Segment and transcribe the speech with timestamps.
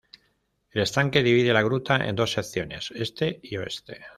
[0.71, 4.01] El estanque divide la gruta en dos secciones: este y oeste.